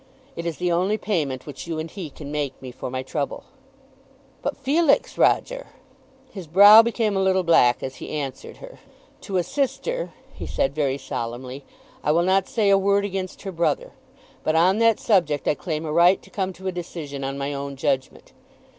[0.35, 3.43] It is the only payment which you and he can make me for my trouble."
[4.43, 4.47] [Illustration: "There
[4.83, 5.67] goes the last of my anger."] "But Felix, Roger!"
[6.33, 8.79] His brow became a little black as he answered her.
[9.21, 11.63] "To a sister," he said very solemnly,
[12.03, 13.91] "I will not say a word against her brother;
[14.43, 17.53] but on that subject I claim a right to come to a decision on my
[17.53, 18.33] own judgment.